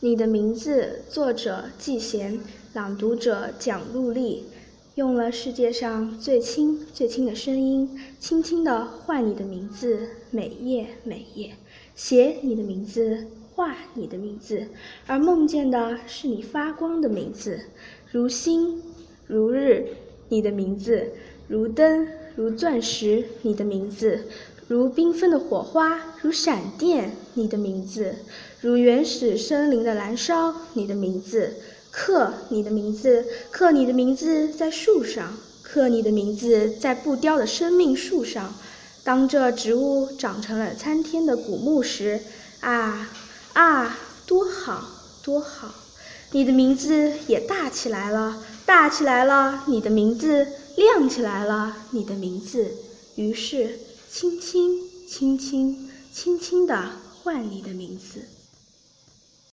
[0.00, 2.38] 你的名字，作者季贤，
[2.72, 4.44] 朗读者蒋璐丽，
[4.94, 11.50] 用了世界上最轻最轻的声音，轻轻地唤你的名字，每夜每夜，
[11.96, 13.26] 写你的名字，
[13.56, 14.68] 画你的名字，
[15.08, 17.58] 而梦见的是你发光的名字，
[18.12, 18.80] 如星
[19.26, 19.84] 如日，
[20.28, 21.08] 你的名字，
[21.48, 22.06] 如灯
[22.36, 24.20] 如钻石，你的名字。
[24.68, 28.12] 如缤纷的火花，如闪电，你的名字；
[28.60, 31.54] 如原始森林的燃烧，你的名字；
[31.90, 38.52] 刻你的名字，刻你的名字在树上，刻你的名字在不凋的生命树上。
[39.02, 42.20] 当这植物长成了参天的古木时，
[42.60, 43.08] 啊
[43.54, 44.84] 啊，多好，
[45.22, 45.74] 多好！
[46.32, 52.70] 你的名字也大起来了，大起来了，你的名字亮起来了，你的名字。
[53.14, 53.87] 于是。
[54.10, 56.90] 轻轻，轻轻，轻轻地
[57.22, 58.37] 唤你的名字。